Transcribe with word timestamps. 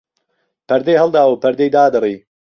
پهردهی 0.67 0.99
ههڵداوه 1.01 1.31
و 1.33 1.41
پهردەی 1.43 1.73
دادڕی 1.75 2.15